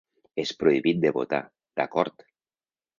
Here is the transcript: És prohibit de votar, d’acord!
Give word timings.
És 0.43 0.53
prohibit 0.63 1.03
de 1.05 1.13
votar, 1.19 1.43
d’acord! 1.81 2.29